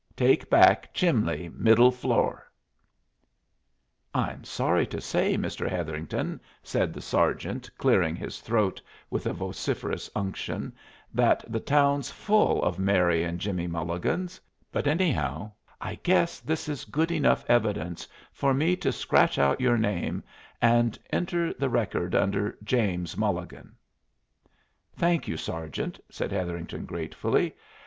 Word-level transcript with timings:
take 0.17 0.49
back 0.49 0.91
chimbley 0.95 1.47
middel 1.51 1.91
floo." 1.91 2.35
"I'm 4.15 4.43
sorry 4.43 4.87
to 4.87 4.99
say, 4.99 5.37
Mr. 5.37 5.69
Hetherington," 5.69 6.41
said 6.63 6.91
the 6.91 7.01
sergeant, 7.03 7.69
clearing 7.77 8.15
his 8.15 8.39
throat 8.39 8.81
with 9.11 9.25
vociferous 9.25 10.09
unction, 10.15 10.73
"that 11.13 11.43
the 11.47 11.59
town's 11.59 12.09
full 12.09 12.63
of 12.63 12.79
Mary 12.79 13.21
and 13.23 13.37
Jimmie 13.37 13.67
Mulligans 13.67 14.41
but, 14.71 14.87
anyhow, 14.87 15.51
I 15.79 15.99
guess 16.01 16.39
this 16.39 16.67
is 16.67 16.83
good 16.85 17.11
enough 17.11 17.45
evidence 17.47 18.07
for 18.33 18.55
me 18.55 18.75
to 18.77 18.91
scratch 18.91 19.37
out 19.37 19.61
your 19.61 19.77
name 19.77 20.23
and 20.63 20.97
enter 21.13 21.53
the 21.53 21.69
record 21.69 22.15
under 22.15 22.57
James 22.63 23.15
Mulligan." 23.15 23.75
"Thank 24.95 25.27
you, 25.27 25.37
sergeant," 25.37 25.99
said 26.09 26.31
Hetherington, 26.31 26.87
gratefully. 26.87 27.53